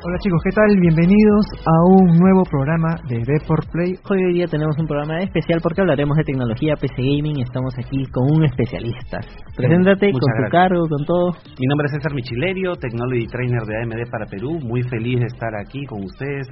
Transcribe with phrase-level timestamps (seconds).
[0.00, 0.78] Hola chicos, ¿qué tal?
[0.78, 3.98] Bienvenidos a un nuevo programa de Deport Play.
[4.08, 7.40] Hoy día tenemos un programa especial porque hablaremos de tecnología, PC Gaming.
[7.42, 9.18] Estamos aquí con un especialista.
[9.56, 11.34] Preséntate con tu cargo, con todo.
[11.58, 14.60] Mi nombre es César Michilerio, Technology Trainer de AMD para Perú.
[14.62, 16.46] Muy feliz de estar aquí con ustedes.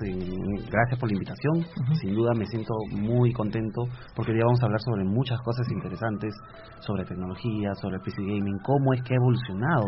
[0.67, 1.63] Gracias por la invitación.
[2.03, 3.87] Sin duda me siento muy contento
[4.17, 6.35] porque hoy vamos a hablar sobre muchas cosas interesantes,
[6.81, 9.87] sobre tecnología, sobre PC Gaming, cómo es que ha evolucionado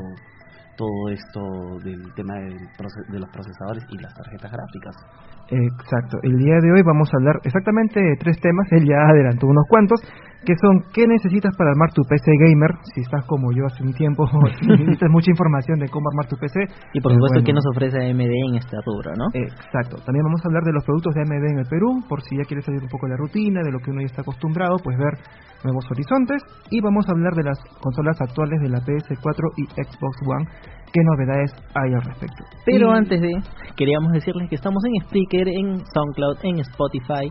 [0.79, 1.41] todo esto
[1.83, 4.95] del tema de los procesadores y las tarjetas gráficas.
[5.51, 9.49] Exacto, el día de hoy vamos a hablar exactamente de tres temas, él ya adelantó
[9.49, 10.01] unos cuantos,
[10.45, 13.93] que son qué necesitas para armar tu PC gamer, si estás como yo hace un
[13.93, 14.25] tiempo,
[14.63, 16.61] necesitas mucha información de cómo armar tu PC.
[16.95, 19.27] Y por supuesto, ¿qué nos ofrece AMD en esta rubro, no?
[19.35, 22.37] Exacto, también vamos a hablar de los productos de AMD en el Perú, por si
[22.37, 24.77] ya quieres salir un poco de la rutina, de lo que uno ya está acostumbrado,
[24.83, 25.19] pues ver
[25.65, 30.17] nuevos horizontes, y vamos a hablar de las consolas actuales de la PS4 y Xbox
[30.23, 30.47] One,
[30.93, 32.45] qué novedades hay al respecto.
[32.65, 33.33] Pero antes de,
[33.77, 37.27] queríamos decirles que estamos en Spreaker, en SoundCloud, en Spotify.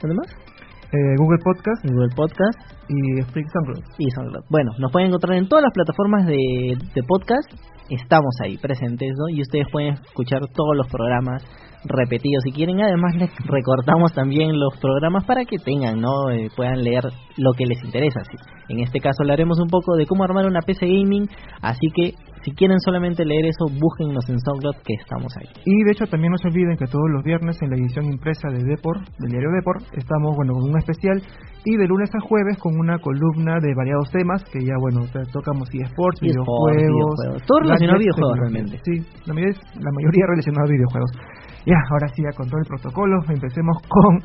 [0.00, 0.47] ¿Dónde más?
[0.90, 1.84] Eh, Google Podcast.
[1.84, 2.58] Google Podcast.
[2.88, 3.84] Y SoundCloud.
[3.98, 4.44] Y SoundCloud.
[4.48, 7.52] Bueno, nos pueden encontrar en todas las plataformas de, de podcast.
[7.90, 9.28] Estamos ahí presentes, ¿no?
[9.28, 11.42] Y ustedes pueden escuchar todos los programas
[11.84, 12.80] repetidos si quieren.
[12.80, 16.30] Además, les recortamos también los programas para que tengan, ¿no?
[16.30, 17.04] Eh, puedan leer
[17.36, 18.20] lo que les interesa.
[18.68, 21.28] En este caso hablaremos un poco de cómo armar una PC gaming,
[21.62, 25.48] así que si quieren solamente leer eso, búsquennos en SoundCloud que estamos ahí.
[25.64, 28.48] Y de hecho también no se olviden que todos los viernes en la edición impresa
[28.48, 31.22] de Deport, del diario Deport, estamos bueno con un especial
[31.64, 35.68] y de lunes a jueves con una columna de variados temas que ya bueno, tocamos
[35.72, 38.80] eSports, videojuegos, videojuegos, todo relacionado a videojuegos realmente.
[38.84, 38.94] Sí,
[39.26, 41.10] la mayoría, la mayoría relacionado a videojuegos.
[41.66, 44.22] Ya, ahora sí, ya con todo el protocolo, empecemos con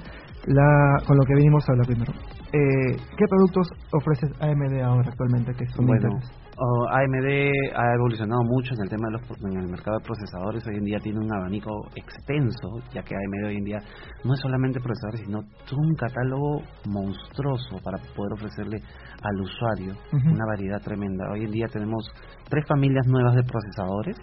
[0.47, 2.13] la con lo que venimos a hablar primero.
[2.53, 6.09] Eh, ¿Qué productos ofrece AMD ahora actualmente que son bueno,
[6.55, 7.27] AMD
[7.75, 10.63] ha evolucionado mucho en el tema de los en el mercado de procesadores.
[10.67, 13.79] Hoy en día tiene un abanico extenso, ya que AMD hoy en día
[14.23, 18.77] no es solamente procesadores, sino todo un catálogo monstruoso para poder ofrecerle
[19.23, 21.31] al usuario una variedad tremenda.
[21.31, 22.05] Hoy en día tenemos
[22.49, 24.17] tres familias nuevas de procesadores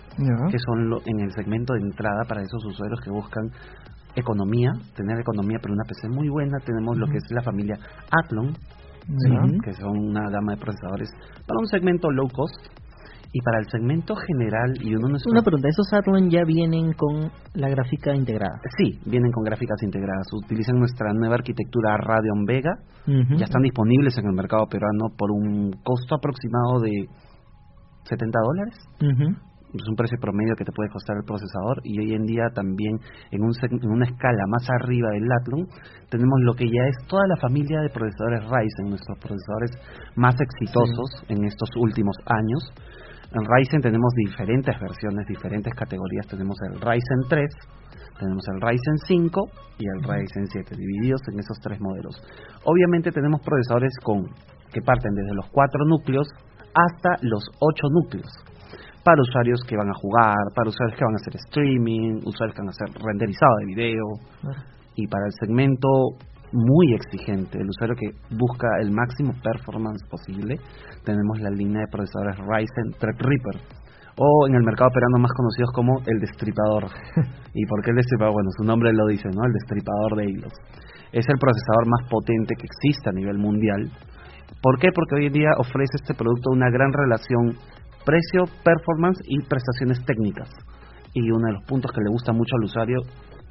[0.50, 3.50] que son en el segmento de entrada para esos usuarios que buscan
[4.14, 6.58] economía, tener economía pero una PC muy buena.
[6.64, 7.76] Tenemos lo que es la familia
[8.10, 8.54] Athlon,
[9.64, 11.10] que son una gama de procesadores
[11.46, 12.66] para un segmento low cost
[13.32, 17.68] y para el segmento general y uno una pregunta esos Athlon ya vienen con la
[17.68, 20.26] gráfica integrada sí vienen con gráficas integradas.
[20.32, 22.74] Utilizan nuestra nueva arquitectura Radeon Vega.
[23.06, 27.06] Ya están disponibles en el mercado peruano por un costo aproximado de
[28.04, 28.74] 70 dólares
[29.72, 32.98] es un precio promedio que te puede costar el procesador y hoy en día también
[33.30, 35.66] en, un, en una escala más arriba del Athlon
[36.10, 39.70] tenemos lo que ya es toda la familia de procesadores Ryzen, nuestros procesadores
[40.16, 42.66] más exitosos en estos últimos años.
[43.30, 46.26] En Ryzen tenemos diferentes versiones, diferentes categorías.
[46.26, 47.46] Tenemos el Ryzen 3,
[48.18, 52.18] tenemos el Ryzen 5 y el Ryzen 7, divididos en esos tres modelos.
[52.64, 54.26] Obviamente tenemos procesadores con
[54.72, 56.26] que parten desde los 4 núcleos
[56.74, 58.49] hasta los 8 núcleos
[59.04, 62.62] para usuarios que van a jugar, para usuarios que van a hacer streaming, usuarios que
[62.62, 64.06] van a hacer renderizado de video
[64.96, 65.88] y para el segmento
[66.52, 70.58] muy exigente, el usuario que busca el máximo performance posible,
[71.04, 73.80] tenemos la línea de procesadores Ryzen Threadripper
[74.16, 76.90] o en el mercado operando más conocidos como el destripador.
[77.54, 78.34] ¿Y por qué el destripador?
[78.34, 79.46] Bueno, su nombre lo dice, ¿no?
[79.46, 80.52] El destripador de hilos.
[81.12, 83.90] Es el procesador más potente que existe a nivel mundial.
[84.60, 84.88] ¿Por qué?
[84.94, 87.56] Porque hoy en día ofrece este producto una gran relación
[88.04, 90.48] precio, performance y prestaciones técnicas.
[91.12, 92.98] Y uno de los puntos que le gusta mucho al usuario,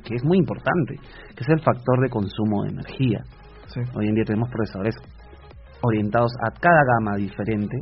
[0.04, 0.96] que es muy importante,
[1.36, 3.20] que es el factor de consumo de energía.
[3.96, 4.96] Hoy en día tenemos procesadores
[5.82, 7.78] orientados a cada gama diferente,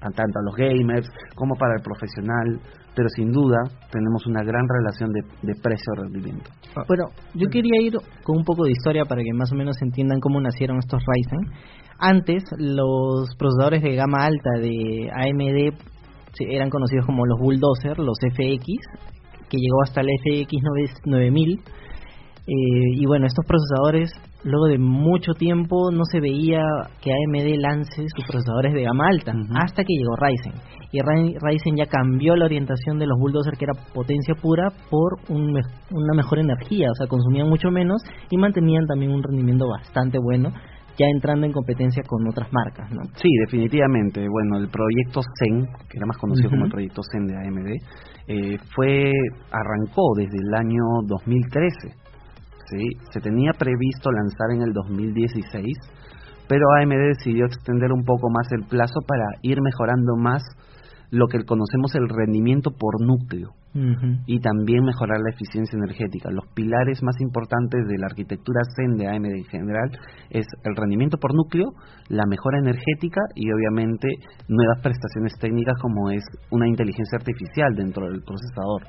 [0.00, 2.60] tanto a los gamers como para el profesional,
[2.94, 3.58] pero sin duda
[3.90, 6.50] tenemos una gran relación de, de precio-rendimiento.
[6.74, 7.04] Ah, bueno,
[7.34, 7.94] yo quería ir
[8.24, 11.54] con un poco de historia para que más o menos entiendan cómo nacieron estos Ryzen.
[12.00, 15.78] Antes, los procesadores de gama alta de AMD
[16.48, 18.64] eran conocidos como los Bulldozer, los FX,
[19.48, 20.62] que llegó hasta el FX
[21.06, 21.60] 9000.
[22.50, 22.52] Eh,
[22.94, 24.10] y bueno, estos procesadores,
[24.42, 26.62] luego de mucho tiempo, no se veía
[27.02, 30.54] que AMD lance sus procesadores de gama alta, hasta que llegó Ryzen.
[30.90, 36.14] Y Ryzen ya cambió la orientación de los Bulldozer, que era potencia pura, por una
[36.16, 38.00] mejor energía, o sea, consumían mucho menos
[38.30, 40.50] y mantenían también un rendimiento bastante bueno
[40.98, 43.02] ya entrando en competencia con otras marcas, ¿no?
[43.14, 44.26] Sí, definitivamente.
[44.28, 47.68] Bueno, el proyecto Zen, que era más conocido como el proyecto Zen de AMD,
[48.26, 49.12] eh, fue
[49.52, 51.94] arrancó desde el año 2013.
[52.70, 52.84] ¿sí?
[53.12, 55.64] Se tenía previsto lanzar en el 2016,
[56.48, 60.42] pero AMD decidió extender un poco más el plazo para ir mejorando más
[61.10, 63.54] lo que conocemos el rendimiento por núcleo
[64.26, 66.30] y también mejorar la eficiencia energética.
[66.32, 69.90] Los pilares más importantes de la arquitectura Zen de AMD en general
[70.30, 71.74] es el rendimiento por núcleo,
[72.08, 74.08] la mejora energética y obviamente
[74.48, 78.82] nuevas prestaciones técnicas como es una inteligencia artificial dentro del procesador.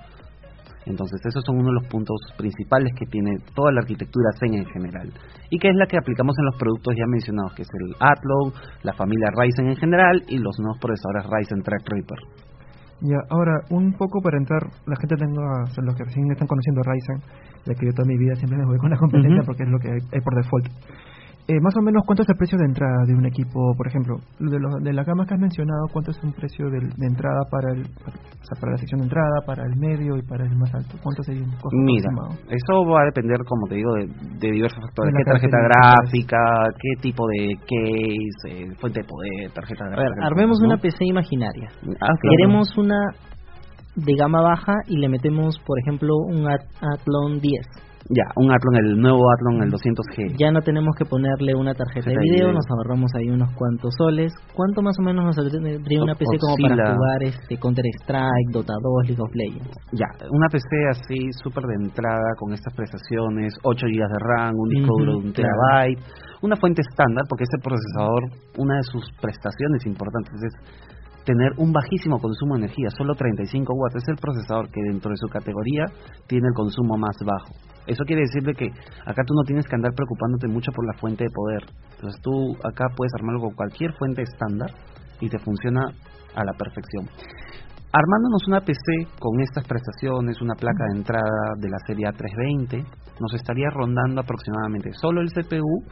[0.90, 4.66] Entonces, esos son uno de los puntos principales que tiene toda la arquitectura Zen en
[4.66, 5.14] general.
[5.52, 8.52] Y que es la que aplicamos en los productos ya mencionados, que es el Athlon,
[8.82, 12.18] la familia Ryzen en general y los nuevos procesadores Ryzen Threadripper.
[13.02, 16.82] Ya, ahora, un poco para entrar, la gente tenga, o los que recién están conociendo
[16.84, 17.22] Ryzen,
[17.66, 19.80] ya que yo toda mi vida siempre me voy con la competencia porque es lo
[19.80, 20.68] que hay por default.
[21.50, 23.74] Eh, más o menos, ¿cuánto es el precio de entrada de un equipo?
[23.76, 26.78] Por ejemplo, de, los, de las gamas que has mencionado, ¿cuánto es un precio de,
[27.02, 27.90] entrada para el,
[28.62, 30.94] para la sección de entrada, para el medio y para el más alto?
[31.02, 32.14] ¿Cuánto sería un costo Mira,
[32.54, 35.12] eso va a depender, como te digo, de, diversos factores.
[35.18, 36.38] ¿Qué tarjeta gráfica?
[36.78, 38.70] ¿Qué tipo de case?
[38.70, 40.06] Eh, fuente de poder, tarjeta gráfica.
[40.06, 41.70] A ver, armemos una PC imaginaria.
[42.00, 43.10] Ah, Queremos una
[43.96, 48.98] de gama baja y le metemos, por ejemplo, un Athlon 10 ya, un Athlon, el
[48.98, 50.36] nuevo Athlon, el 200G.
[50.38, 54.34] Ya no tenemos que ponerle una tarjeta de video, nos ahorramos ahí unos cuantos soles.
[54.56, 58.74] ¿Cuánto más o menos nos saldría una PC como para jugar este Counter Strike, Dota
[58.82, 59.78] 2, League of Legends?
[59.94, 64.70] Ya, una PC así, súper de entrada, con estas prestaciones, 8 GB de RAM, un
[64.70, 66.02] disco duro de un terabyte,
[66.42, 68.26] una fuente estándar, porque este procesador,
[68.58, 70.54] una de sus prestaciones importantes es
[71.30, 74.02] tener un bajísimo consumo de energía, solo 35 watts.
[74.02, 75.86] Es el procesador que dentro de su categoría
[76.26, 77.54] tiene el consumo más bajo.
[77.86, 78.66] Eso quiere decir que
[79.06, 81.62] acá tú no tienes que andar preocupándote mucho por la fuente de poder.
[81.94, 84.72] Entonces tú acá puedes armarlo con cualquier fuente estándar
[85.22, 85.82] y te funciona
[86.34, 87.06] a la perfección.
[87.94, 92.86] Armándonos una PC con estas prestaciones, una placa de entrada de la serie A320,
[93.20, 95.86] nos estaría rondando aproximadamente solo el CPU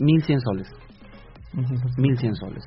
[0.00, 0.68] 1100 soles.
[1.98, 2.64] 1100 soles.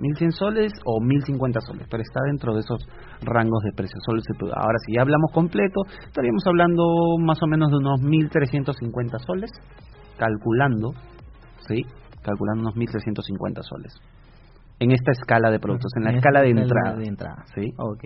[0.00, 2.80] 1100 soles o 1050 soles, pero está dentro de esos
[3.22, 4.00] rangos de precios.
[4.08, 6.84] Ahora, si ya hablamos completo, estaríamos hablando
[7.20, 9.50] más o menos de unos 1350 soles,
[10.18, 10.92] calculando,
[11.68, 11.84] ¿sí?
[12.22, 13.92] Calculando unos 1350 soles.
[14.80, 16.96] En esta escala de productos, en la escala de entrada.
[16.96, 17.44] de entrada.
[17.54, 17.68] ¿Sí?
[17.76, 18.04] Ok.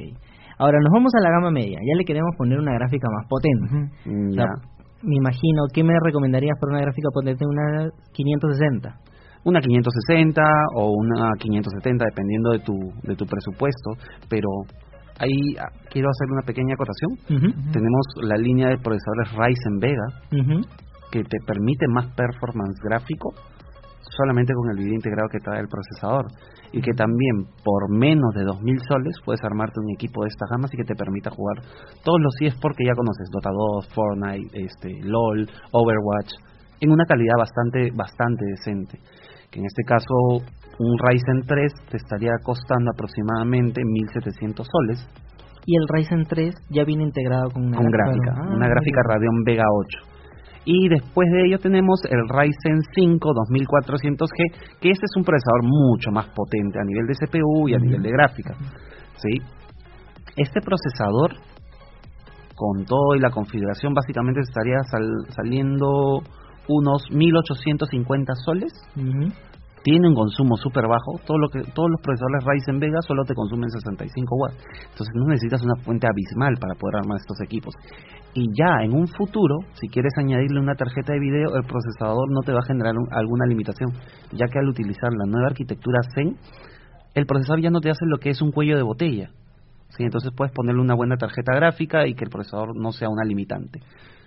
[0.58, 1.78] Ahora nos vamos a la gama media.
[1.78, 3.92] Ya le queremos poner una gráfica más potente.
[5.02, 7.44] me imagino, ¿qué me recomendarías para una gráfica potente?
[7.46, 9.13] Una 560
[9.44, 10.42] una 560
[10.76, 13.92] o una 570 dependiendo de tu de tu presupuesto,
[14.28, 14.48] pero
[15.18, 17.52] ahí ah, quiero hacer una pequeña acotación.
[17.72, 20.06] Tenemos la línea de procesadores Ryzen Vega
[21.10, 23.32] que te permite más performance gráfico
[24.16, 26.26] solamente con el video integrado que trae el procesador
[26.72, 30.72] y que también por menos de 2000 soles puedes armarte un equipo de estas gamas
[30.74, 31.62] y que te permita jugar
[32.04, 36.32] todos los eSports que ya conoces, Dota 2, Fortnite, este LOL, Overwatch
[36.80, 38.98] en una calidad bastante bastante decente
[39.54, 40.14] en este caso
[40.78, 45.08] un Ryzen 3 te estaría costando aproximadamente 1700 soles.
[45.66, 49.64] Y el Ryzen 3 ya viene integrado con una gráfica, una gráfica ah, Radeon Vega
[49.70, 50.14] 8.
[50.66, 56.10] Y después de ello tenemos el Ryzen 5 2400G, que este es un procesador mucho
[56.10, 58.54] más potente a nivel de CPU y a nivel de gráfica.
[59.16, 59.40] ¿sí?
[60.36, 61.32] Este procesador,
[62.54, 64.78] con todo y la configuración, básicamente estaría
[65.34, 66.22] saliendo
[66.68, 68.72] unos 1850 soles.
[69.82, 71.20] Tiene un consumo súper bajo.
[71.26, 74.56] Todo lo que, todos los procesadores Ryzen Vega solo te consumen 65 watts.
[74.90, 77.74] Entonces no necesitas una fuente abismal para poder armar estos equipos.
[78.32, 82.40] Y ya en un futuro, si quieres añadirle una tarjeta de video, el procesador no
[82.40, 83.92] te va a generar alguna limitación,
[84.32, 86.36] ya que al utilizar la nueva arquitectura Zen,
[87.14, 89.30] el procesador ya no te hace lo que es un cuello de botella.
[89.90, 90.02] ¿sí?
[90.02, 93.80] Entonces puedes ponerle una buena tarjeta gráfica y que el procesador no sea una limitante.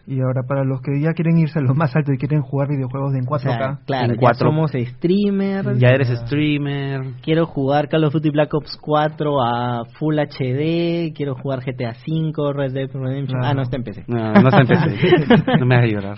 [0.09, 2.69] Y ahora para los que ya quieren irse a lo más alto y quieren jugar
[2.69, 3.79] videojuegos en 4K.
[3.85, 4.47] claro, en 4...
[4.47, 5.77] somos streamer.
[5.77, 7.15] Ya eres streamer.
[7.21, 11.13] Quiero jugar Call of Duty Black Ops 4 a Full HD.
[11.13, 13.43] Quiero jugar GTA 5, Red Dead Redemption.
[13.43, 14.05] Ah, no está en PC.
[14.07, 15.43] No, no está en PC.
[15.59, 16.17] no me hagas llorar.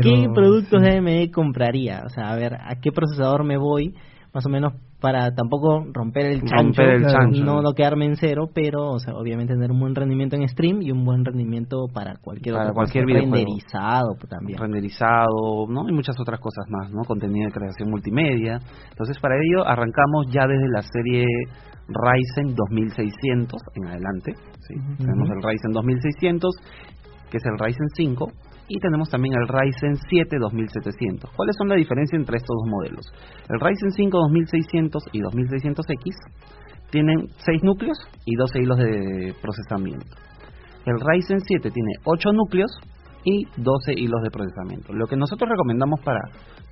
[0.00, 2.02] ¿Qué productos de AMD compraría?
[2.06, 3.96] O sea, a ver, ¿a qué procesador me voy?
[4.32, 6.82] Más o menos para tampoco romper el chancho,
[7.32, 10.48] y no, no, quedarme en cero, pero o sea, obviamente tener un buen rendimiento en
[10.48, 14.58] stream y un buen rendimiento para cualquier para cualquier renderizado también.
[14.58, 15.88] Renderizado, ¿no?
[15.88, 17.02] Y muchas otras cosas más, ¿no?
[17.04, 18.58] Contenido de creación multimedia.
[18.90, 21.24] Entonces, para ello arrancamos ya desde la serie
[21.86, 24.32] Ryzen 2600 en adelante,
[24.66, 24.74] ¿sí?
[24.98, 26.56] Tenemos el Ryzen 2600,
[27.30, 28.26] que es el Ryzen 5
[28.68, 31.30] y tenemos también el Ryzen 7 2700.
[31.34, 33.06] ¿Cuáles son la diferencia entre estos dos modelos?
[33.48, 36.14] El Ryzen 5 2600 y 2600X
[36.90, 40.06] tienen 6 núcleos y 12 hilos de procesamiento.
[40.84, 42.70] El Ryzen 7 tiene 8 núcleos
[43.24, 44.92] y 12 hilos de procesamiento.
[44.92, 46.20] Lo que nosotros recomendamos para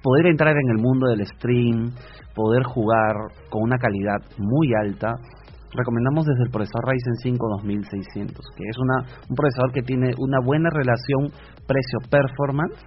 [0.02, 1.92] poder entrar en el mundo del stream,
[2.34, 3.14] poder jugar
[3.50, 5.12] con una calidad muy alta,
[5.76, 10.40] recomendamos desde el procesador Ryzen 5 2600, que es una, un procesador que tiene una
[10.40, 11.30] buena relación
[11.66, 12.80] precio-performance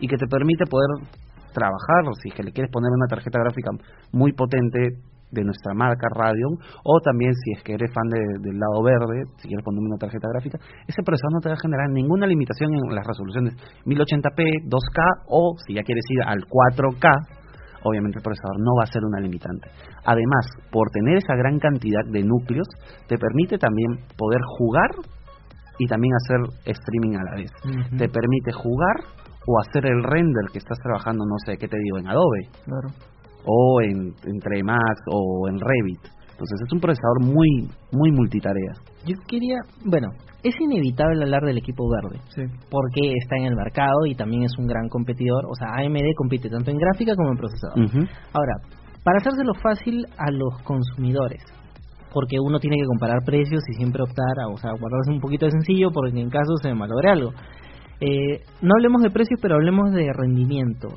[0.00, 0.88] y que te permite poder
[1.52, 3.70] trabajar, si es que le quieres poner una tarjeta gráfica
[4.12, 4.98] muy potente
[5.30, 9.48] de nuestra marca Radeon, o también si es que eres fan del lado verde, si
[9.48, 12.94] quieres ponerme una tarjeta gráfica, ese procesador no te va a generar ninguna limitación en
[12.94, 13.54] las resoluciones.
[13.84, 17.43] 1080p, 2K o si ya quieres ir al 4K,
[17.84, 19.70] obviamente el procesador no va a ser una limitante.
[20.04, 22.66] Además, por tener esa gran cantidad de núcleos,
[23.06, 24.90] te permite también poder jugar
[25.78, 27.50] y también hacer streaming a la vez.
[27.96, 28.96] Te permite jugar
[29.46, 31.98] o hacer el render que estás trabajando, no sé, ¿qué te digo?
[31.98, 32.48] En Adobe.
[33.44, 36.13] O en, entre Max o en Revit.
[36.34, 38.72] Entonces es un procesador muy, muy multitarea.
[39.06, 40.08] Yo quería, bueno,
[40.42, 42.42] es inevitable hablar del equipo verde, sí.
[42.70, 45.46] porque está en el mercado y también es un gran competidor.
[45.46, 48.08] O sea, AMD compite tanto en gráfica como en procesador.
[48.32, 48.54] Ahora,
[49.04, 51.44] para hacérselo fácil a los consumidores,
[52.12, 55.46] porque uno tiene que comparar precios y siempre optar a, o sea, guardarse un poquito
[55.46, 57.30] de sencillo porque en caso se malogre algo.
[58.00, 60.88] Eh, no hablemos de precios, pero hablemos de rendimiento.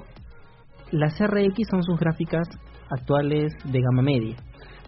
[0.92, 2.48] Las RX son sus gráficas
[2.90, 4.36] actuales de gama media.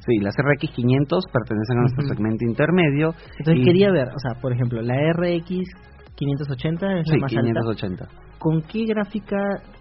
[0.06, 3.13] Sí, las RX 500 pertenecen a nuestro segmento intermedio.
[3.38, 5.70] Entonces quería ver, o sea, por ejemplo, la RX
[6.15, 8.08] 580 es la más 580.
[8.39, 9.36] ¿Con qué gráfica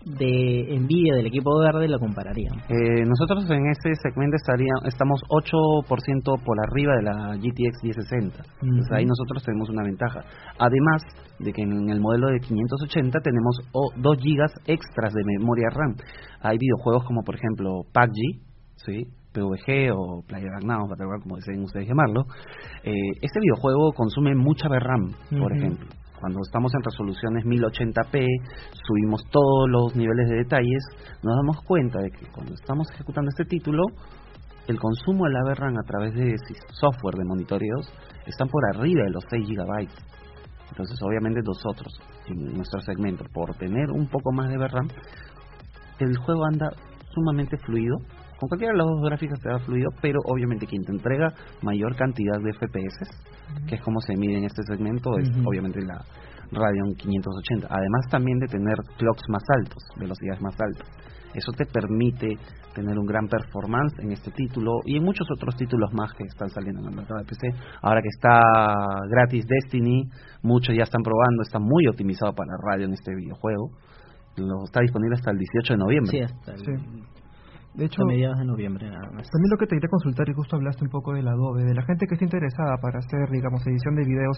[0.05, 2.59] de Nvidia del equipo verde la compararían?
[2.69, 8.43] Eh, nosotros en este segmento estaría, estamos 8% por arriba de la GTX 1060.
[8.63, 10.23] Entonces ahí nosotros tenemos una ventaja.
[10.59, 11.03] Además
[11.39, 15.95] de que en el modelo de 580 tenemos 2 GB extras de memoria RAM.
[16.43, 18.43] Hay videojuegos como por ejemplo PUBG,
[18.85, 19.07] ¿sí?
[19.39, 20.89] PVG o Player Now,
[21.23, 22.23] como deseen ustedes llamarlo.
[22.83, 22.93] Eh,
[23.23, 25.87] este videojuego consume mucha VRAM, por ejemplo.
[26.21, 28.27] Cuando estamos en resoluciones 1080p,
[28.87, 30.83] subimos todos los niveles de detalles,
[31.23, 33.85] nos damos cuenta de que cuando estamos ejecutando este título,
[34.67, 36.35] el consumo de la VRAM a través de
[36.73, 37.93] software de monitoreos
[38.27, 39.89] están por arriba de los 6 GB.
[40.71, 44.89] Entonces, obviamente nosotros, en nuestro segmento, por tener un poco más de VRAM,
[46.01, 46.71] el juego anda
[47.15, 47.97] sumamente fluido
[48.39, 51.97] con cualquiera de las dos gráficas te da fluido, pero obviamente quien te entrega mayor
[51.97, 53.09] cantidad de FPS,
[53.67, 56.05] que es como se mide en este segmento, es obviamente la
[56.53, 57.67] Radeon 580.
[57.69, 60.89] Además también de tener clocks más altos, velocidades más altas.
[61.35, 62.37] Eso te permite
[62.75, 66.49] tener un gran performance en este título y en muchos otros títulos más que están
[66.49, 67.49] saliendo en el mercado de PC.
[67.83, 68.41] Ahora que está
[69.11, 70.09] gratis Destiny,
[70.43, 73.71] muchos ya están probando, está muy optimizado para Radeon este videojuego.
[74.37, 76.11] Lo, está disponible hasta el 18 de noviembre.
[76.13, 77.08] Sí, hasta el...
[77.79, 79.31] De hecho, a mediados de noviembre nada más.
[79.31, 81.87] También lo que te quería consultar, y justo hablaste un poco del Adobe, de la
[81.87, 84.37] gente que está interesada para hacer, digamos, edición de videos,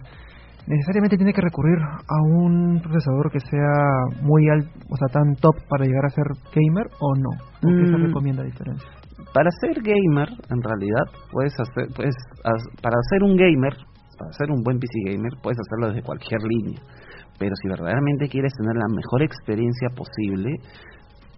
[0.68, 5.56] necesariamente tiene que recurrir a un procesador que sea muy alto, o sea, tan top
[5.72, 7.32] para llegar a ser gamer o no.
[7.64, 8.06] ¿Qué se mm.
[8.12, 8.90] recomienda diferencia?
[9.32, 12.12] Para ser gamer, en realidad, puedes hacer, puedes,
[12.44, 13.72] para ser un gamer,
[14.20, 16.80] para ser un buen PC gamer, puedes hacerlo desde cualquier línea.
[17.40, 20.60] Pero si verdaderamente quieres tener la mejor experiencia posible,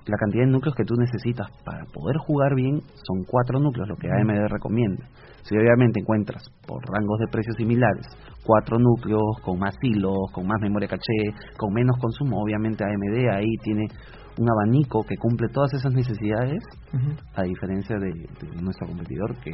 [0.06, 3.96] la cantidad de núcleos que tú necesitas para poder jugar bien son cuatro núcleos, lo
[3.96, 5.06] que AMD recomienda.
[5.42, 8.06] Si obviamente encuentras por rangos de precios similares
[8.44, 13.54] cuatro núcleos con más hilos, con más memoria caché, con menos consumo, obviamente AMD ahí
[13.62, 13.86] tiene
[14.38, 16.62] un abanico que cumple todas esas necesidades,
[17.34, 19.52] a diferencia de, de nuestro competidor que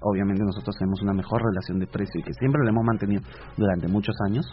[0.00, 3.22] obviamente nosotros tenemos una mejor relación de precio y que siempre lo hemos mantenido
[3.56, 4.46] durante muchos años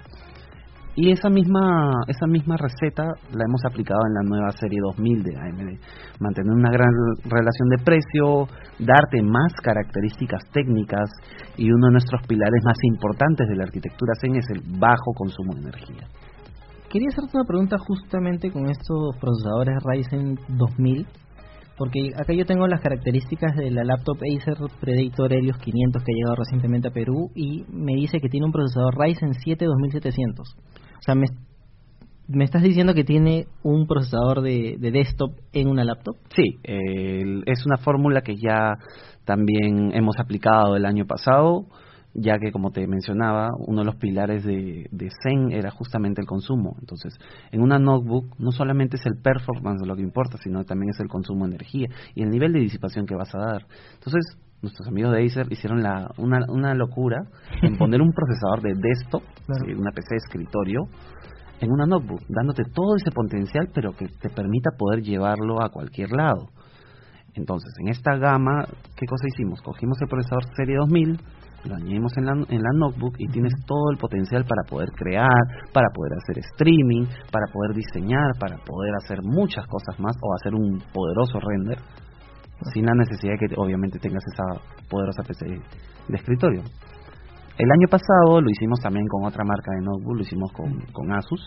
[1.00, 5.32] y esa misma, esa misma receta la hemos aplicado en la nueva serie 2000 de
[5.38, 5.80] AMD.
[6.20, 6.92] Mantener una gran
[7.24, 8.48] relación de precio,
[8.80, 11.10] darte más características técnicas
[11.56, 15.54] y uno de nuestros pilares más importantes de la arquitectura Zen es el bajo consumo
[15.54, 16.04] de energía.
[16.90, 21.08] Quería hacerte una pregunta justamente con estos procesadores Ryzen 2000
[21.80, 26.18] porque acá yo tengo las características de la laptop Acer Predator Helios 500 que ha
[26.18, 30.58] llegado recientemente a Perú y me dice que tiene un procesador Ryzen 7 2700.
[31.00, 31.28] O sea, me,
[32.28, 36.16] me estás diciendo que tiene un procesador de, desktop en una laptop.
[36.36, 38.78] Sí, es una fórmula que ya
[39.26, 41.66] también hemos aplicado el año pasado
[42.14, 46.28] ya que como te mencionaba, uno de los pilares de, de, Zen era justamente el
[46.28, 46.76] consumo.
[46.80, 47.14] Entonces,
[47.52, 51.08] en una notebook no solamente es el performance lo que importa, sino también es el
[51.08, 53.68] consumo de energía y el nivel de disipación que vas a dar.
[53.94, 57.18] Entonces, nuestros amigos de Acer hicieron la, una, una locura
[57.62, 59.24] en poner un procesador de desktop,
[59.78, 60.82] una PC de escritorio,
[61.62, 66.12] en una notebook, dándote todo ese potencial, pero que te permita poder llevarlo a cualquier
[66.12, 66.50] lado.
[67.34, 69.62] Entonces, en esta gama, ¿qué cosa hicimos?
[69.62, 71.20] Cogimos el procesador Serie 2000,
[71.66, 75.28] lo añadimos en la, en la notebook y tienes todo el potencial para poder crear,
[75.74, 80.56] para poder hacer streaming, para poder diseñar, para poder hacer muchas cosas más o hacer
[80.56, 81.78] un poderoso render
[82.74, 86.64] sin la necesidad de que obviamente tengas esa poderosa PC de escritorio.
[87.60, 91.12] El año pasado lo hicimos también con otra marca de notebook, lo hicimos con, con
[91.12, 91.44] Asus.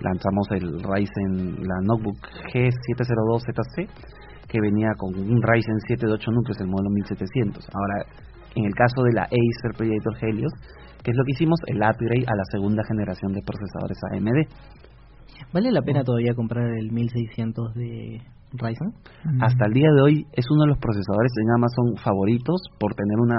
[0.00, 2.16] Lanzamos el Ryzen, la notebook
[2.54, 3.88] G702ZC,
[4.48, 7.68] que venía con un Ryzen 7 de 8 núcleos, el modelo 1700.
[7.74, 8.06] Ahora,
[8.54, 10.52] en el caso de la Acer Predator Helios,
[11.02, 15.52] que es lo que hicimos, el upgrade a la segunda generación de procesadores AMD.
[15.52, 18.90] ¿Vale la pena todavía comprar el 1600 de Ryzen?
[19.24, 19.42] Mm.
[19.42, 23.18] Hasta el día de hoy es uno de los procesadores en Amazon favoritos por tener
[23.18, 23.38] una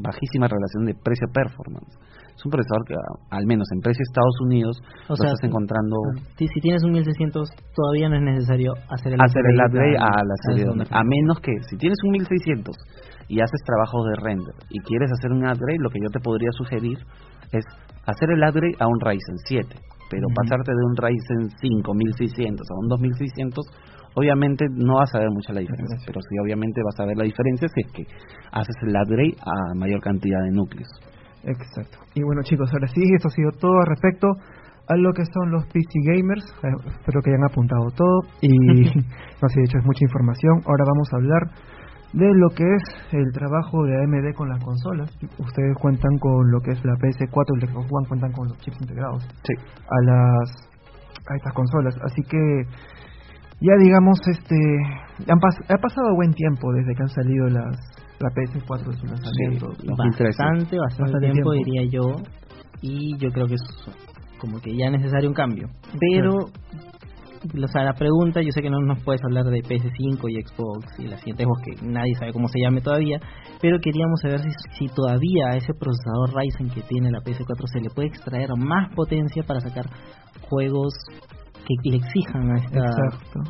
[0.00, 1.96] bajísima relación de precio-performance.
[2.34, 2.94] Es un procesador que,
[3.30, 4.78] al menos en precio Estados Unidos,
[5.08, 5.96] lo estás encontrando.
[6.38, 10.22] Si, si tienes un 1600, todavía no es necesario hacer el hacer el upgrade a,
[10.22, 10.64] la serie.
[10.70, 12.76] A, a menos que, si tienes un 1600
[13.28, 16.50] y haces trabajos de render y quieres hacer un upgrade, lo que yo te podría
[16.52, 16.98] sugerir
[17.50, 17.64] es
[18.06, 19.74] hacer el upgrade a un Ryzen 7
[20.10, 23.66] pero pasarte de un Ryzen 5 1600 a un 2600
[24.18, 27.24] obviamente no vas a ver mucha la diferencia, pero sí obviamente vas a ver la
[27.24, 28.02] diferencia si es que
[28.50, 30.88] haces el upgrade a mayor cantidad de núcleos.
[31.44, 31.98] Exacto.
[32.14, 34.26] Y bueno chicos, ahora sí, esto ha sido todo respecto
[34.88, 36.44] a lo que son los PC gamers.
[36.64, 38.48] Eh, espero que hayan apuntado todo y
[39.42, 40.60] no sé, de hecho es mucha información.
[40.66, 41.42] Ahora vamos a hablar
[42.12, 45.10] de lo que es el trabajo de AMD con las consolas.
[45.38, 48.58] Ustedes cuentan con lo que es la PS4 y el Xbox One cuentan con los
[48.58, 49.54] chips integrados sí.
[49.68, 50.68] a las
[51.28, 51.94] a estas consolas.
[52.02, 52.38] Así que
[53.60, 54.56] ya digamos este
[55.26, 55.38] han
[55.68, 60.76] ha pasado buen tiempo desde que han salido las la PS4 de su lanzamiento bastante
[60.78, 62.16] bastante, tiempo, diría yo.
[62.80, 63.62] Y yo creo que es
[64.38, 65.68] como que ya es necesario un cambio.
[65.98, 66.46] Pero
[67.40, 70.98] o sea, la pregunta, yo sé que no nos puedes hablar de PS5 y Xbox
[70.98, 73.20] y la siguiente Xbox que nadie sabe cómo se llame todavía,
[73.60, 77.80] pero queríamos saber si, si todavía a ese procesador Ryzen que tiene la PS4 se
[77.80, 79.86] le puede extraer más potencia para sacar
[80.48, 80.94] juegos
[81.82, 82.80] que le exijan a esta,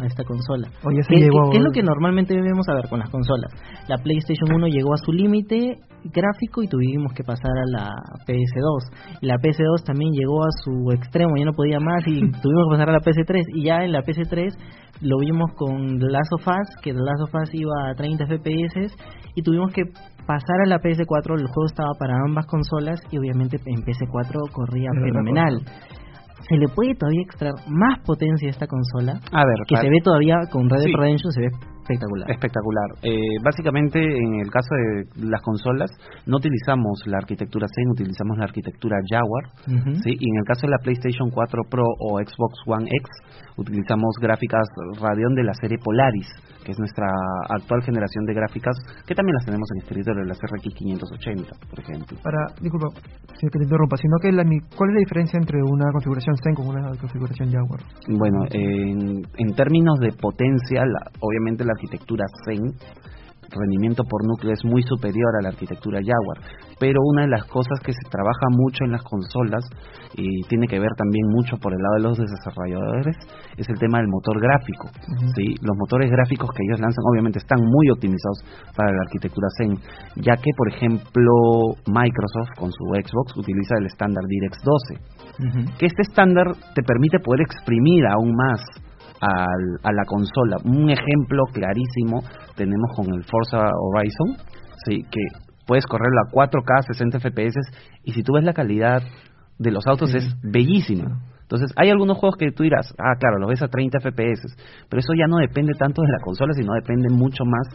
[0.02, 0.68] a esta consola.
[0.84, 3.52] Oye, ¿Qué, es lo que normalmente debemos a ver con las consolas?
[3.88, 7.90] La PlayStation 1 llegó a su límite gráfico y tuvimos que pasar a la
[8.26, 9.20] PS2.
[9.22, 12.88] La PS2 también llegó a su extremo, ya no podía más y tuvimos que pasar
[12.90, 13.42] a la PS3.
[13.54, 14.52] Y ya en la PS3
[15.00, 18.26] lo vimos con The Last of Us, que The Last of Us iba a 30
[18.26, 18.94] FPS
[19.35, 19.83] y tuvimos que
[20.26, 24.90] pasar a la PS4, el juego estaba para ambas consolas y obviamente en PS4 corría
[24.92, 25.62] fenomenal
[26.40, 29.20] se le puede todavía extraer más potencia a esta consola.
[29.33, 31.51] A ver, que se ve todavía con Red Dead Redemption se ve
[31.88, 32.31] espectacular.
[32.31, 32.88] Espectacular.
[33.03, 35.90] Eh, básicamente, en el caso de las consolas,
[36.27, 39.44] no utilizamos la arquitectura Zen, utilizamos la arquitectura Jaguar.
[40.03, 40.11] ¿sí?
[40.12, 43.09] Y en el caso de la PlayStation 4 Pro o Xbox One X,
[43.57, 44.68] utilizamos gráficas
[45.01, 46.29] Radeon de la serie Polaris,
[46.64, 47.09] que es nuestra
[47.48, 52.18] actual generación de gráficas, que también las tenemos en escritorio, las RX 580, por ejemplo.
[52.22, 52.88] Para, disculpa,
[53.40, 54.44] si te interrumpa, sino que la,
[54.77, 57.81] ¿cuál es la diferencia entre una configuración Zen con una configuración Jaguar?
[58.09, 62.74] Bueno, en, en términos de potencia, la, obviamente la arquitectura Zen
[63.50, 66.38] rendimiento por núcleo es muy superior a la arquitectura Jaguar.
[66.78, 69.64] Pero una de las cosas que se trabaja mucho en las consolas
[70.14, 73.16] y tiene que ver también mucho por el lado de los desarrolladores
[73.56, 74.88] es el tema del motor gráfico.
[75.34, 75.54] ¿sí?
[75.62, 78.44] Los motores gráficos que ellos lanzan obviamente están muy optimizados
[78.76, 79.74] para la arquitectura Zen,
[80.16, 81.32] ya que por ejemplo
[81.86, 87.42] Microsoft con su Xbox utiliza el estándar DirectX 12, que este estándar te permite poder
[87.42, 88.60] exprimir aún más
[89.20, 90.57] a la consola.
[90.64, 92.20] Un ejemplo clarísimo
[92.57, 94.37] tenemos con el Forza Horizon,
[94.87, 95.02] ¿sí?
[95.11, 95.20] que
[95.66, 97.54] puedes correrlo a 4K, 60 FPS,
[98.04, 99.02] y si tú ves la calidad
[99.59, 101.20] de los autos es bellísima.
[101.42, 104.54] Entonces, hay algunos juegos que tú dirás, ah, claro, lo ves a 30 FPS,
[104.88, 107.68] pero eso ya no depende tanto de la consola, sino depende mucho más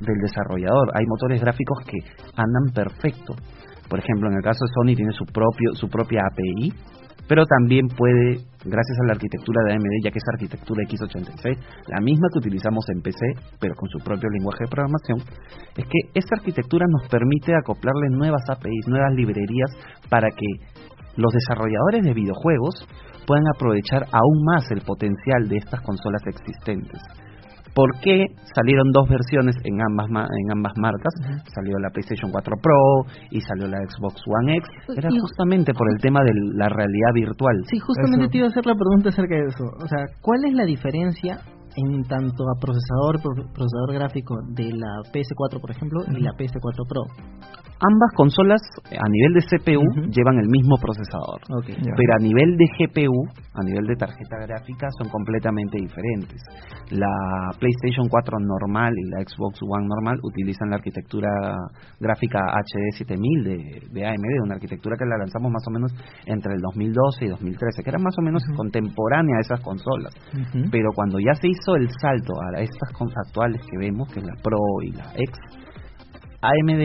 [0.00, 0.90] del desarrollador.
[0.94, 1.98] Hay motores gráficos que
[2.36, 3.34] andan perfecto.
[3.88, 6.72] Por ejemplo, en el caso de Sony tiene su propio su propia API,
[7.28, 11.58] pero también puede, gracias a la arquitectura de AMD, ya que es arquitectura x86,
[11.88, 13.20] la misma que utilizamos en PC,
[13.60, 15.18] pero con su propio lenguaje de programación,
[15.76, 19.70] es que esta arquitectura nos permite acoplarle nuevas APIs, nuevas librerías,
[20.08, 20.46] para que
[21.16, 22.86] los desarrolladores de videojuegos
[23.26, 27.00] puedan aprovechar aún más el potencial de estas consolas existentes.
[27.74, 31.12] ¿Por qué salieron dos versiones en ambas en ambas marcas?
[31.52, 34.68] Salió la PlayStation 4 Pro y salió la Xbox One X.
[34.96, 37.64] Era justamente por el tema de la realidad virtual.
[37.68, 39.64] Sí, justamente te iba a hacer la pregunta acerca de eso.
[39.82, 41.40] O sea, ¿cuál es la diferencia
[41.76, 43.20] en tanto a procesador
[43.52, 47.04] procesador gráfico de la PS4, por ejemplo, y la PS4 Pro?
[47.80, 53.26] ambas consolas a nivel de CPU llevan el mismo procesador, pero a nivel de GPU,
[53.54, 56.40] a nivel de tarjeta gráfica, son completamente diferentes.
[56.90, 61.28] La PlayStation 4 normal y la Xbox One normal utilizan la arquitectura
[62.00, 63.58] gráfica HD 7000 de,
[63.90, 65.92] de AMD, una arquitectura que la lanzamos más o menos
[66.26, 70.14] entre el 2012 y 2013, que era más o menos contemporánea a esas consolas.
[70.70, 72.90] Pero cuando ya se hizo el salto a estas
[73.26, 75.64] actuales que vemos, que es la Pro y la X,
[76.42, 76.82] AMD,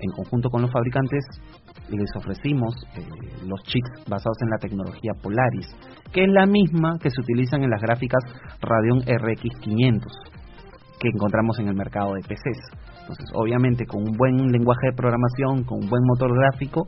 [0.00, 1.24] en conjunto con los fabricantes,
[1.90, 3.04] les ofrecimos eh,
[3.46, 5.68] los chips basados en la tecnología Polaris,
[6.12, 8.22] que es la misma que se utilizan en las gráficas
[8.60, 10.12] Radeon RX 500
[10.98, 12.78] que encontramos en el mercado de PCs.
[13.00, 16.86] Entonces, obviamente, con un buen lenguaje de programación, con un buen motor gráfico,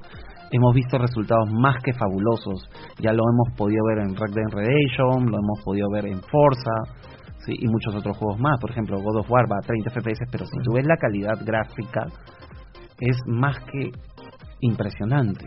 [0.52, 2.70] hemos visto resultados más que fabulosos.
[3.00, 6.70] Ya lo hemos podido ver en Red Dead Redemption, lo hemos podido ver en Forza,
[7.48, 8.58] y muchos otros juegos más.
[8.60, 11.34] Por ejemplo, God of War va a 30 FPS, pero si tú ves la calidad
[11.44, 12.06] gráfica,
[13.00, 13.90] es más que
[14.60, 15.46] impresionante.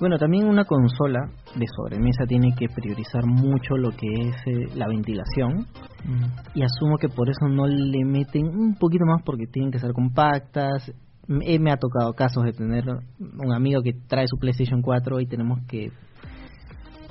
[0.00, 4.88] Bueno, también una consola de sobremesa tiene que priorizar mucho lo que es eh, la
[4.88, 5.66] ventilación
[6.04, 6.58] mm.
[6.58, 9.92] y asumo que por eso no le meten un poquito más porque tienen que ser
[9.92, 10.92] compactas.
[11.28, 12.84] Me, me ha tocado casos de tener
[13.20, 15.92] un amigo que trae su PlayStation 4 y tenemos que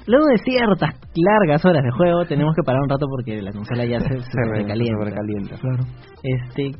[0.07, 3.85] Luego de ciertas largas horas de juego, tenemos que parar un rato porque la consola
[3.85, 5.55] ya se, se, recalienta.
[5.57, 5.83] Claro.
[6.23, 6.71] Este,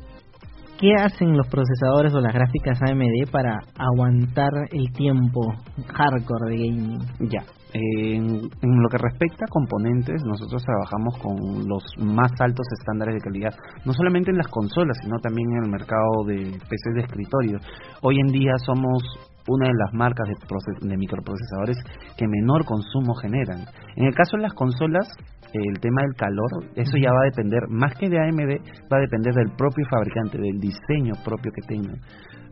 [0.82, 5.54] ¿Qué hacen los procesadores o las gráficas AMD para aguantar el tiempo
[5.94, 6.98] hardcore de gaming?
[7.30, 7.44] Ya.
[7.72, 13.20] En, en, lo que respecta a componentes, nosotros trabajamos con los más altos estándares de
[13.20, 13.54] calidad,
[13.84, 17.58] no solamente en las consolas, sino también en el mercado de PCs de escritorio.
[18.02, 19.04] Hoy en día somos
[19.48, 21.76] una de las marcas de, de microprocesadores
[22.16, 23.66] que menor consumo generan.
[23.96, 25.08] En el caso de las consolas,
[25.52, 29.00] el tema del calor, eso ya va a depender, más que de AMD, va a
[29.00, 31.94] depender del propio fabricante, del diseño propio que tenga.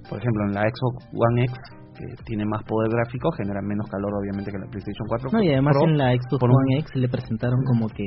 [0.08, 1.54] Por ejemplo, en la Xbox One X,
[1.96, 5.30] que tiene más poder gráfico, genera menos calor obviamente que la PlayStation 4.
[5.32, 8.04] No, y además en la Xbox One X le presentaron como que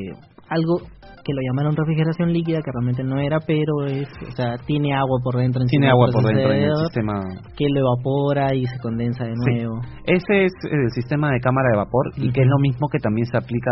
[0.54, 0.80] algo
[1.24, 5.20] que lo llamaron refrigeración líquida, que realmente no era, pero es, o sea, tiene agua
[5.24, 5.64] por dentro.
[5.66, 7.24] Tiene agua por dentro en el sistema.
[7.56, 9.80] Que lo evapora y se condensa de nuevo.
[10.06, 13.26] Ese es el sistema de cámara de vapor y que es lo mismo que también
[13.26, 13.72] se aplica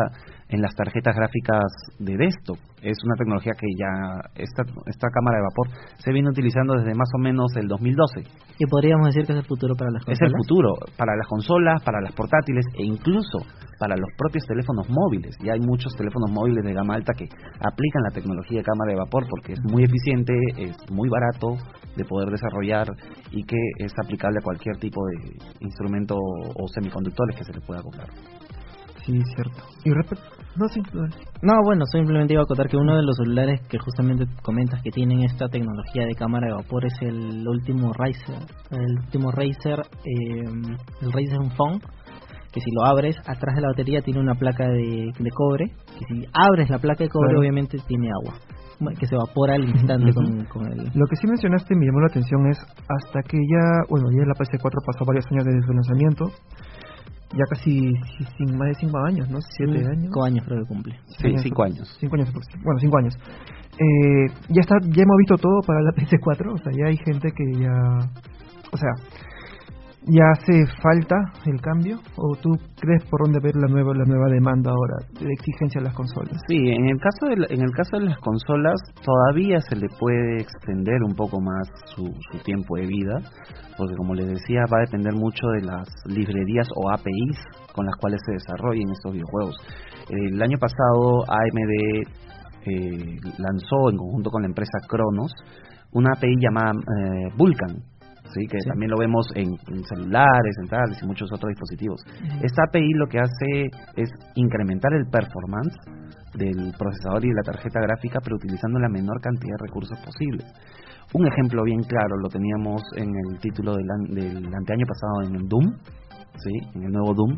[0.51, 2.57] en las tarjetas gráficas de desktop.
[2.83, 7.09] Es una tecnología que ya, esta, esta cámara de vapor se viene utilizando desde más
[7.15, 8.21] o menos el 2012.
[8.59, 10.21] Y podríamos decir que es el futuro para las consolas.
[10.21, 13.39] Es el futuro para las consolas, para las portátiles e incluso
[13.79, 15.35] para los propios teléfonos móviles.
[15.43, 18.99] Ya hay muchos teléfonos móviles de gama alta que aplican la tecnología de cámara de
[18.99, 21.57] vapor porque es muy eficiente, es muy barato
[21.95, 22.87] de poder desarrollar
[23.31, 27.81] y que es aplicable a cualquier tipo de instrumento o semiconductores que se le pueda
[27.81, 28.07] comprar.
[29.05, 29.63] Sí, cierto.
[29.83, 29.89] ¿Y
[30.53, 30.67] no,
[31.41, 34.91] no, bueno, simplemente iba a acotar que uno de los celulares que justamente comentas que
[34.91, 40.43] tienen esta tecnología de cámara de vapor es el último Razer, el último Razer, eh,
[41.01, 41.79] el Razer Phone,
[42.51, 46.05] que si lo abres, atrás de la batería tiene una placa de, de cobre, que
[46.05, 48.35] si abres la placa de cobre obviamente tiene agua
[48.99, 50.91] que se evapora al instante con, el...
[50.95, 54.25] Lo que sí mencionaste y me llamó la atención es hasta que ya, bueno, ya
[54.25, 56.25] la PS4 pasó varios años desde su lanzamiento,
[57.33, 57.93] ya casi
[58.37, 59.39] sin más de cinco años, ¿no?
[59.41, 60.03] Siete años.
[60.03, 60.99] Cinco años creo que cumple.
[61.19, 61.97] Sí, cinco años.
[61.99, 62.29] Cinco años,
[62.63, 63.17] bueno, cinco años.
[63.79, 67.31] Eh, ya está, ya hemos visto todo para la PS4, o sea, ya hay gente
[67.31, 67.73] que ya,
[68.71, 68.91] o sea,
[70.07, 74.29] ya hace falta el cambio o tú crees por dónde ver la nueva la nueva
[74.29, 77.97] demanda ahora de exigencia de las consolas sí en el caso de en el caso
[77.99, 82.09] de las consolas todavía se le puede extender un poco más su,
[82.43, 83.19] tiempo de vida
[83.77, 87.37] porque como les decía va a depender mucho de las librerías o APIs
[87.73, 89.55] con las cuales se desarrollen estos videojuegos.
[90.09, 91.73] El año pasado AMD
[92.65, 95.31] eh, lanzó en conjunto con la empresa Kronos
[95.93, 97.91] una API llamada eh, Vulkan
[98.33, 98.47] ¿sí?
[98.47, 102.01] que también lo vemos en, celulares, en tablets y muchos otros dispositivos.
[102.41, 105.75] Esta API lo que hace es incrementar el performance
[106.33, 110.45] del procesador y de la tarjeta gráfica, pero utilizando la menor cantidad de recursos posibles.
[111.13, 115.47] Un ejemplo bien claro lo teníamos en el título del, del anteaño pasado en el
[115.47, 115.75] Doom,
[116.37, 116.51] ¿sí?
[116.75, 117.37] en el nuevo Doom,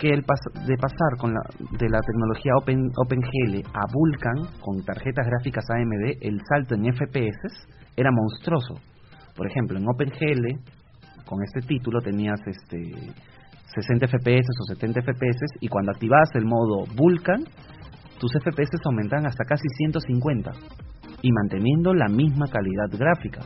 [0.00, 1.40] que el de pasar con la,
[1.78, 7.68] de la tecnología Open, OpenGL a Vulkan con tarjetas gráficas AMD, el salto en FPS
[7.96, 8.74] era monstruoso.
[9.36, 10.60] Por ejemplo, en OpenGL,
[11.24, 12.92] con este título tenías este
[13.74, 17.44] 60 FPS o 70 FPS y cuando activabas el modo Vulkan,
[18.18, 20.50] tus FPS aumentaban hasta casi 150
[21.22, 23.42] y manteniendo la misma calidad gráfica.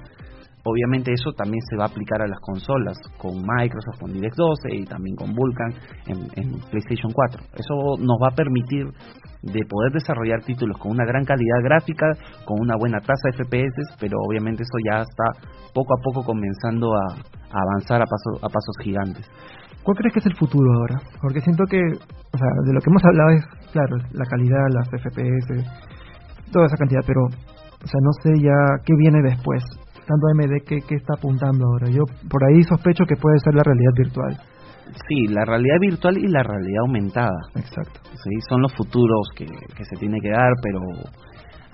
[0.65, 4.75] Obviamente eso también se va a aplicar a las consolas con Microsoft, con DirectX 12
[4.75, 5.73] y también con Vulkan
[6.07, 7.43] en, PlayStation 4.
[7.55, 8.87] Eso nos va a permitir
[9.43, 12.07] de poder desarrollar títulos con una gran calidad gráfica,
[12.45, 16.95] con una buena tasa de FPS, pero obviamente eso ya está poco a poco comenzando
[16.95, 17.13] a,
[17.53, 19.29] avanzar a, paso, a pasos gigantes.
[19.83, 20.97] ¿Cuál crees que es el futuro ahora?
[21.21, 24.89] Porque siento que, o sea, de lo que hemos hablado es, claro, la calidad, las
[24.89, 25.61] FPS,
[26.51, 29.63] toda esa cantidad, pero, o sea, no sé ya qué viene después
[30.07, 31.89] tanto AMD que, está apuntando ahora.
[31.91, 34.41] Yo por ahí sospecho que puede ser la realidad virtual.
[35.09, 37.41] Sí, la realidad virtual y la realidad aumentada.
[37.57, 38.01] Exacto.
[38.13, 40.81] Sí, son los futuros que, que se tiene que dar, pero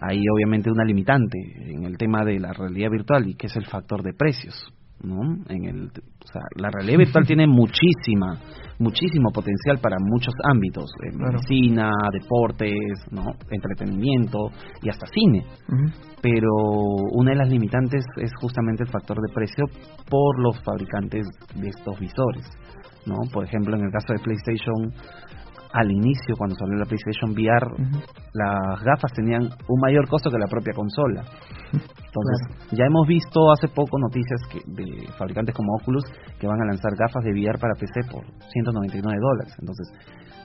[0.00, 3.66] hay obviamente una limitante en el tema de la realidad virtual y que es el
[3.66, 4.72] factor de precios.
[5.02, 5.20] ¿No?
[5.48, 8.38] En el, o sea, la realidad virtual tiene muchísima,
[8.78, 13.24] muchísimo potencial para muchos ámbitos, medicina, deportes, ¿no?
[13.50, 14.50] entretenimiento
[14.82, 15.44] y hasta cine.
[16.22, 16.50] Pero
[17.12, 19.64] una de las limitantes es justamente el factor de precio
[20.08, 22.44] por los fabricantes de estos visores.
[23.06, 23.16] ¿no?
[23.32, 24.92] Por ejemplo, en el caso de PlayStation,
[25.72, 27.70] al inicio, cuando salió la PlayStation VR,
[28.32, 31.22] las gafas tenían un mayor costo que la propia consola.
[31.72, 36.04] Entonces, ya hemos visto hace poco noticias que, de fabricantes como Oculus
[36.40, 39.54] que van a lanzar gafas de VR para PC por 199 dólares.
[39.60, 39.88] Entonces,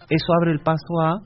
[0.10, 1.22] eso abre el paso a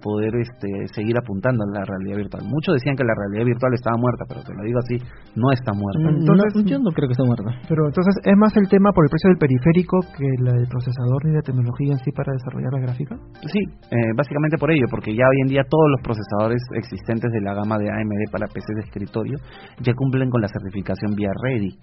[0.00, 2.42] poder este, seguir apuntando a la realidad virtual.
[2.48, 4.96] Muchos decían que la realidad virtual estaba muerta, pero te lo digo así,
[5.36, 6.10] no está muerta.
[6.10, 7.50] Mm, entonces, yo no creo que esté muerta.
[7.68, 11.20] Pero entonces es más el tema por el precio del periférico que la del procesador
[11.24, 13.14] ni de tecnología en sí para desarrollar la gráfica.
[13.46, 13.60] Sí,
[13.92, 17.54] eh, básicamente por ello, porque ya hoy en día todos los procesadores existentes de la
[17.54, 19.36] gama de AMD para PC de escritorio
[19.80, 21.76] ya cumplen con la certificación vía Ready.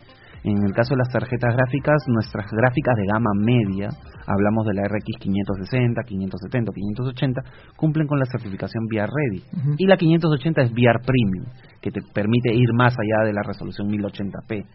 [0.44, 3.90] En el caso de las tarjetas gráficas, nuestras gráficas de gama media,
[4.28, 7.42] hablamos de la RX 560, 570 580,
[7.76, 9.44] cumplen con la certificación VR Ready.
[9.78, 11.46] Y la 580 es VR Premium,
[11.82, 14.66] que te permite ir más allá de la resolución 1080p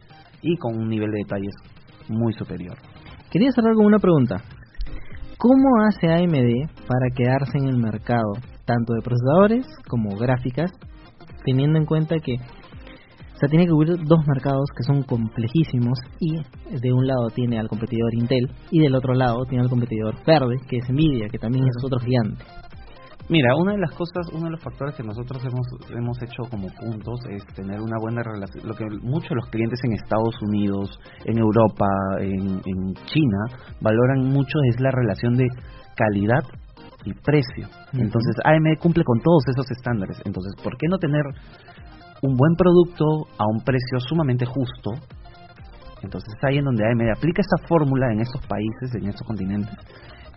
[0.43, 1.55] y con un nivel de detalles
[2.09, 2.77] muy superior.
[3.31, 4.43] Quería cerrar con una pregunta.
[5.39, 10.71] ¿Cómo hace AMD para quedarse en el mercado, tanto de procesadores como gráficas,
[11.45, 12.37] teniendo en cuenta que
[13.43, 16.37] sea, tiene que cubrir dos mercados que son complejísimos y
[16.71, 20.57] de un lado tiene al competidor Intel y del otro lado tiene al competidor verde,
[20.69, 22.45] que es Nvidia, que también es otro gigante.
[23.29, 26.69] Mira, una de las cosas, uno de los factores que nosotros hemos, hemos hecho como
[26.69, 28.67] puntos es tener una buena relación.
[28.67, 30.91] Lo que muchos de los clientes en Estados Unidos,
[31.25, 31.87] en Europa,
[32.19, 33.39] en, en China,
[33.81, 35.47] valoran mucho es la relación de
[35.97, 36.43] calidad
[37.05, 37.69] y precio.
[37.93, 40.21] Entonces, AMD cumple con todos esos estándares.
[40.25, 41.25] Entonces, ¿por qué no tener
[42.23, 44.93] un buen producto a un precio sumamente justo.
[46.03, 49.77] Entonces es ahí en donde AMD aplica esa fórmula en esos países, en esos continentes.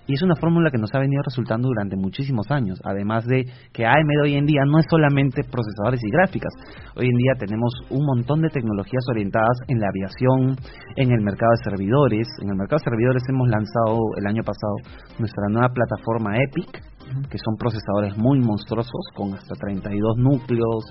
[0.08, 2.80] Y es una fórmula que nos ha venido resultando durante muchísimos años.
[2.86, 6.54] Además de que AMD hoy en día no es solamente procesadores y gráficas.
[6.96, 10.58] Hoy en día tenemos un montón de tecnologías orientadas en la aviación,
[10.96, 12.28] en el mercado de servidores.
[12.42, 14.78] En el mercado de servidores hemos lanzado el año pasado
[15.18, 16.82] nuestra nueva plataforma Epic,
[17.30, 20.86] que son procesadores muy monstruosos con hasta 32 núcleos,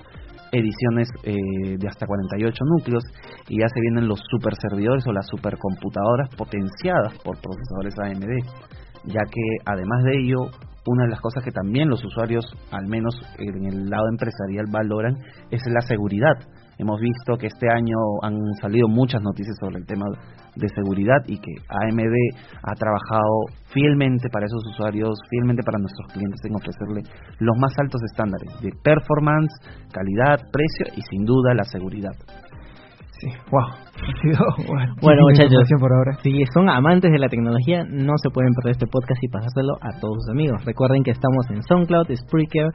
[0.55, 3.05] ediciones eh, de hasta 48 núcleos
[3.49, 8.31] y ya se vienen los super servidores o las supercomputadoras potenciadas por procesadores AMD,
[9.05, 10.39] ya que además de ello,
[10.87, 15.17] una de las cosas que también los usuarios, al menos en el lado empresarial, valoran
[15.51, 16.39] es la seguridad
[16.79, 20.07] Hemos visto que este año han salido muchas noticias sobre el tema
[20.57, 22.15] de seguridad y que AMD
[22.63, 27.03] ha trabajado fielmente para esos usuarios, fielmente para nuestros clientes en ofrecerle
[27.39, 29.53] los más altos estándares de performance,
[29.93, 32.13] calidad, precio y sin duda la seguridad.
[33.51, 33.84] Wow.
[34.69, 36.19] bueno, bueno muchachos, por ahora.
[36.23, 39.99] si son amantes de la tecnología, no se pueden perder este podcast y pasárselo a
[40.01, 40.65] todos sus amigos.
[40.65, 42.69] Recuerden que estamos en SoundCloud, Spreaker,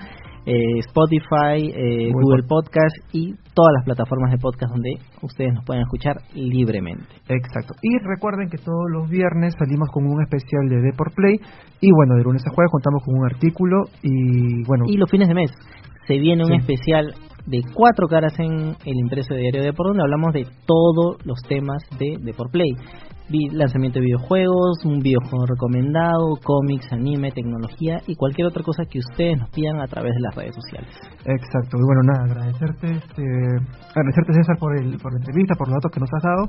[0.45, 5.83] eh, Spotify, eh, Google Podcast y todas las plataformas de podcast donde ustedes nos pueden
[5.83, 7.05] escuchar libremente.
[7.27, 7.75] Exacto.
[7.81, 11.35] Y recuerden que todos los viernes salimos con un especial de Deport Play
[11.81, 14.85] y bueno, de lunes a jueves contamos con un artículo y bueno.
[14.87, 15.51] Y los fines de mes
[16.07, 17.13] se viene un especial
[17.49, 21.39] de cuatro caras en el impreso de Diario de Deport donde hablamos de todos los
[21.47, 22.73] temas de Deport Play
[23.51, 29.37] lanzamiento de videojuegos, un videojuego recomendado, cómics, anime, tecnología y cualquier otra cosa que ustedes
[29.37, 30.89] nos pidan a través de las redes sociales.
[31.25, 33.23] Exacto, y bueno, nada, agradecerte, este,
[33.93, 36.43] agradecerte César por, el, por la entrevista, por los datos que nos has dado.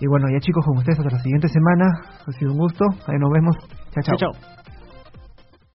[0.00, 1.86] Y bueno, ya chicos, con ustedes hasta la siguiente semana.
[2.26, 3.56] Ha sido un gusto, ahí nos vemos.
[3.94, 4.16] chao.
[4.16, 4.32] chao.
[4.32, 4.57] chao.